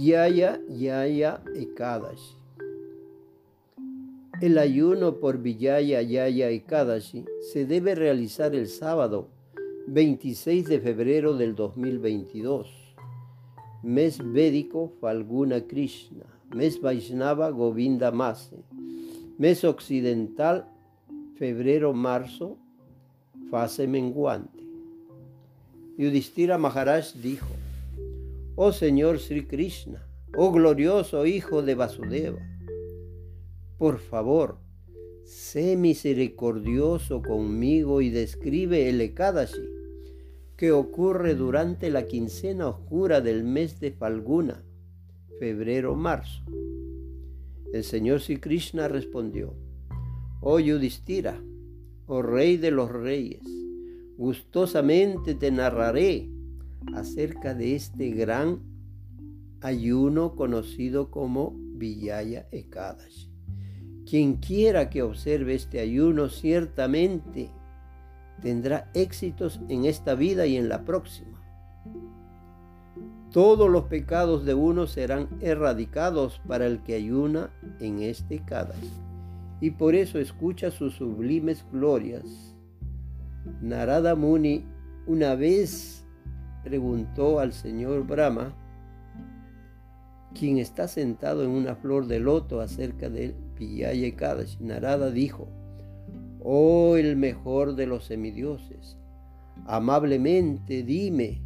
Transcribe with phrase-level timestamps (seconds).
[0.00, 2.34] Villaya Yaya Ekadashi.
[4.40, 9.28] El ayuno por Villaya Yaya Ekadashi se debe realizar el sábado
[9.88, 12.66] 26 de febrero del 2022,
[13.82, 18.56] mes védico Falguna Krishna, mes Vaishnava Govinda Mase,
[19.36, 20.66] mes occidental
[21.36, 22.56] febrero-marzo,
[23.50, 24.64] fase menguante.
[25.98, 27.59] Yudhishthira Maharaj dijo,
[28.56, 32.40] Oh Señor Sri Krishna, oh glorioso Hijo de Vasudeva,
[33.78, 34.58] por favor,
[35.24, 39.62] sé misericordioso conmigo y describe el Ekadashi
[40.56, 44.62] que ocurre durante la quincena oscura del mes de Falguna,
[45.38, 46.44] febrero-marzo.
[47.72, 49.54] El Señor Sri Krishna respondió,
[50.42, 51.40] Oh Yudhishthira,
[52.06, 53.44] oh Rey de los Reyes,
[54.18, 56.28] gustosamente te narraré
[56.94, 58.60] acerca de este gran
[59.60, 63.30] ayuno conocido como Villaya Ekadashi.
[64.08, 67.50] Quien quiera que observe este ayuno ciertamente
[68.42, 71.38] tendrá éxitos en esta vida y en la próxima.
[73.30, 78.88] Todos los pecados de uno serán erradicados para el que ayuna en este Kadash.
[79.60, 82.56] Y por eso escucha sus sublimes glorias.
[83.60, 84.64] Narada Muni
[85.06, 85.99] una vez
[86.62, 88.54] preguntó al señor Brahma,
[90.34, 94.58] quien está sentado en una flor de loto acerca del Piyaya Kadash.
[94.60, 95.48] Narada dijo,
[96.42, 98.96] Oh el mejor de los semidioses,
[99.66, 101.42] amablemente dime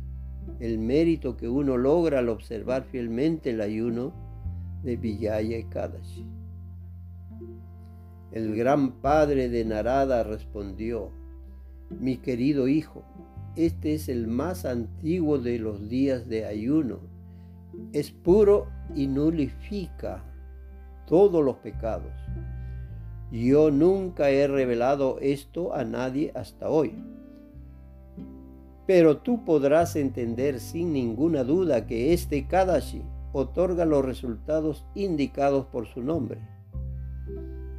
[0.60, 4.12] el mérito que uno logra al observar fielmente el ayuno
[4.82, 6.26] de Villaya Ekadashi.
[8.32, 11.10] El gran padre de Narada respondió,
[11.88, 13.04] mi querido hijo,
[13.56, 16.98] este es el más antiguo de los días de ayuno.
[17.92, 20.24] Es puro y nulifica
[21.06, 22.12] todos los pecados.
[23.30, 26.94] Yo nunca he revelado esto a nadie hasta hoy.
[28.86, 35.86] Pero tú podrás entender sin ninguna duda que este Kadashi otorga los resultados indicados por
[35.86, 36.38] su nombre.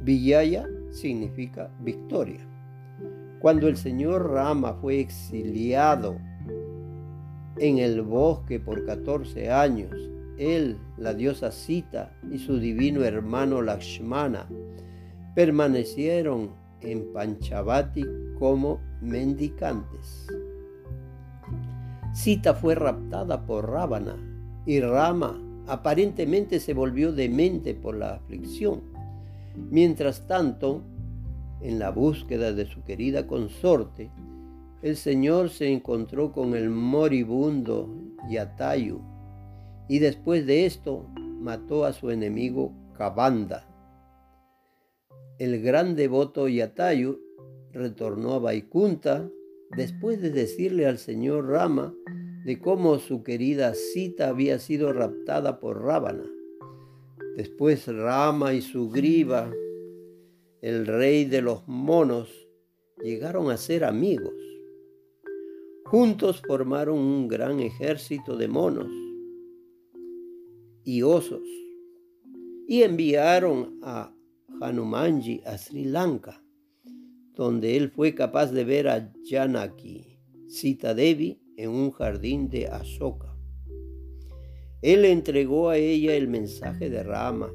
[0.02, 2.55] Villaya significa victoria.
[3.46, 6.16] Cuando el señor Rama fue exiliado
[7.58, 9.92] en el bosque por 14 años,
[10.36, 14.48] él, la diosa Sita y su divino hermano Lakshmana
[15.36, 18.04] permanecieron en Panchavati
[18.36, 20.26] como mendicantes.
[22.14, 24.16] Sita fue raptada por Rábana
[24.66, 28.82] y Rama aparentemente se volvió demente por la aflicción.
[29.70, 30.82] Mientras tanto,
[31.60, 34.10] en la búsqueda de su querida consorte,
[34.82, 37.88] el Señor se encontró con el moribundo
[38.30, 39.00] Yatayu
[39.88, 41.06] y después de esto
[41.40, 43.66] mató a su enemigo Kabanda
[45.38, 47.20] el gran devoto Yatayu
[47.72, 49.28] retornó a Vaikunta
[49.76, 51.94] después de decirle al señor Rama
[52.46, 56.24] de cómo su querida Sita había sido raptada por Rábana.
[57.36, 59.52] Después Rama y su griba,
[60.60, 62.28] el rey de los monos,
[63.02, 64.34] llegaron a ser amigos.
[65.84, 68.90] Juntos formaron un gran ejército de monos
[70.84, 71.42] y osos
[72.66, 74.12] y enviaron a
[74.60, 76.42] Hanumanji a Sri Lanka,
[77.34, 80.18] donde él fue capaz de ver a Janaki,
[80.48, 83.36] Sita Devi, en un jardín de Ashoka.
[84.82, 87.50] Él entregó a ella el mensaje de Rama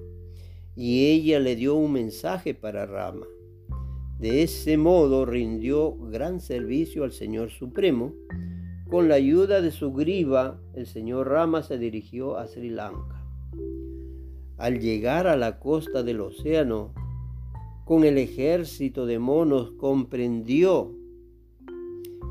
[0.75, 3.25] y ella le dio un mensaje para Rama.
[4.19, 8.13] De ese modo rindió gran servicio al Señor Supremo.
[8.89, 13.25] Con la ayuda de su griba, el señor Rama se dirigió a Sri Lanka.
[14.57, 16.93] Al llegar a la costa del océano,
[17.85, 20.93] con el ejército de monos, comprendió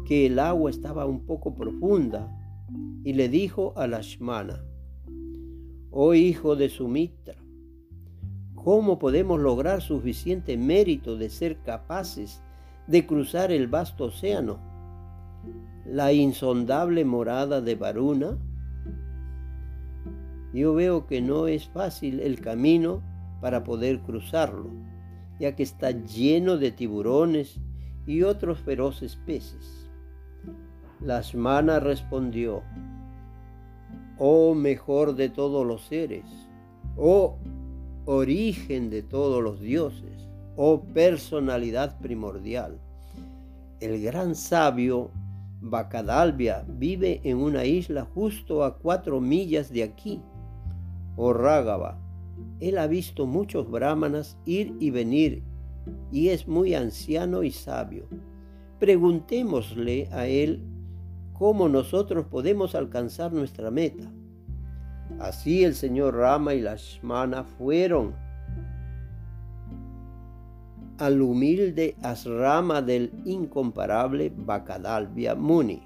[0.04, 2.30] que el agua estaba un poco profunda
[3.04, 4.62] y le dijo a Lashmana,
[5.90, 7.39] oh hijo de Sumitra,
[8.64, 12.42] ¿cómo podemos lograr suficiente mérito de ser capaces
[12.86, 14.58] de cruzar el vasto océano?
[15.86, 18.38] La insondable morada de Varuna
[20.52, 23.02] yo veo que no es fácil el camino
[23.40, 24.68] para poder cruzarlo,
[25.38, 27.60] ya que está lleno de tiburones
[28.06, 29.88] y otros feroces peces.
[31.00, 32.62] Lasmana respondió,
[34.18, 36.26] Oh mejor de todos los seres,
[36.98, 37.38] oh
[38.04, 42.78] origen de todos los dioses, oh personalidad primordial.
[43.80, 45.10] El gran sabio
[45.62, 50.22] Bacadalbia vive en una isla justo a cuatro millas de aquí
[51.16, 51.98] o Rágaba.
[52.60, 55.42] Él ha visto muchos brahmanas ir y venir
[56.10, 58.08] y es muy anciano y sabio.
[58.78, 60.64] Preguntémosle a él
[61.34, 64.10] cómo nosotros podemos alcanzar nuestra meta.
[65.20, 68.14] Así el señor Rama y Lashmana fueron
[70.96, 75.82] al humilde asrama del incomparable Bacadalvia Muni.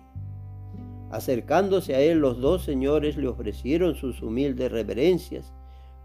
[1.11, 5.53] Acercándose a él, los dos señores le ofrecieron sus humildes reverencias,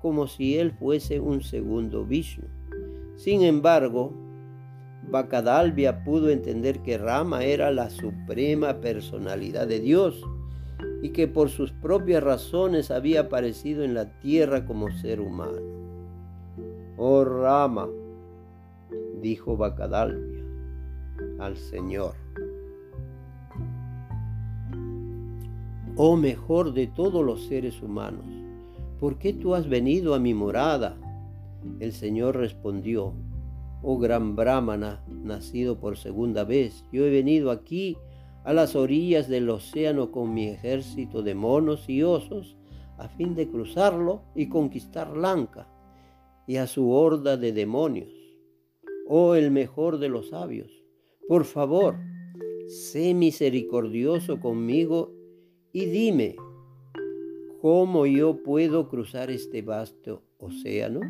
[0.01, 2.47] como si él fuese un segundo Vishnu.
[3.15, 4.11] Sin embargo,
[5.07, 10.23] Bacadalvia pudo entender que Rama era la suprema personalidad de Dios
[11.01, 15.61] y que por sus propias razones había aparecido en la tierra como ser humano.
[16.97, 17.87] Oh Rama,
[19.21, 20.43] dijo Bacadalvia
[21.39, 22.13] al Señor.
[25.95, 28.25] Oh mejor de todos los seres humanos,
[28.99, 30.97] ¿por qué tú has venido a mi morada?
[31.79, 33.13] El Señor respondió,
[33.81, 37.97] oh gran brahmana, nacido por segunda vez, yo he venido aquí
[38.43, 42.55] a las orillas del océano con mi ejército de monos y osos,
[42.97, 45.67] a fin de cruzarlo y conquistar Lanka
[46.47, 48.11] y a su horda de demonios.
[49.07, 50.83] Oh el mejor de los sabios,
[51.27, 51.95] por favor,
[52.67, 55.13] sé misericordioso conmigo
[55.71, 56.35] y dime,
[57.61, 61.01] ¿cómo yo puedo cruzar este vasto océano?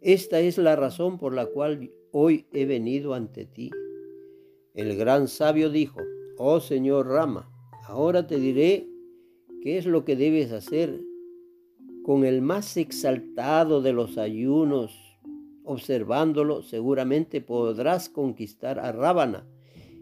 [0.00, 3.70] Esta es la razón por la cual hoy he venido ante ti.
[4.76, 6.00] El gran sabio dijo,
[6.36, 7.50] oh Señor Rama,
[7.86, 8.86] ahora te diré
[9.62, 11.00] qué es lo que debes hacer.
[12.04, 14.92] Con el más exaltado de los ayunos,
[15.64, 19.48] observándolo, seguramente podrás conquistar a Rábana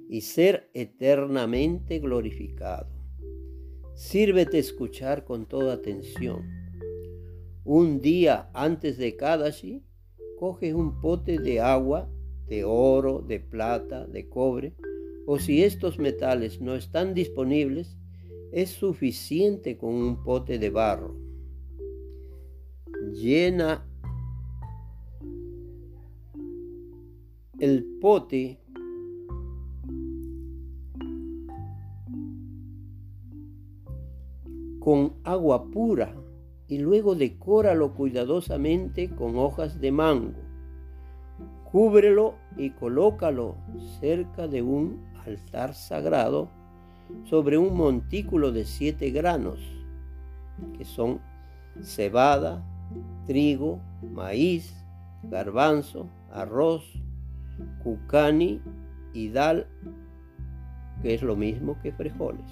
[0.09, 2.89] y ser eternamente glorificado.
[3.95, 6.43] Sírvete escuchar con toda atención.
[7.65, 9.85] Un día antes de Kadashi,
[10.37, 12.11] coge un pote de agua,
[12.49, 14.75] de oro, de plata, de cobre,
[15.27, 17.97] o si estos metales no están disponibles,
[18.53, 21.17] es suficiente con un pote de barro.
[23.13, 23.87] Llena
[27.59, 28.61] el pote
[34.81, 36.15] con agua pura
[36.69, 40.54] y luego decóralo cuidadosamente con hojas de mango.
[41.75, 43.57] Cúbrelo y colócalo
[43.99, 46.49] cerca de un altar sagrado
[47.25, 49.59] sobre un montículo de siete granos,
[50.79, 51.21] que son
[51.83, 52.65] cebada,
[53.27, 53.81] trigo,
[54.13, 54.73] maíz,
[55.25, 56.85] garbanzo, arroz,
[57.83, 58.63] cucani
[59.13, 59.67] y dal,
[61.03, 62.47] que es lo mismo que frijoles.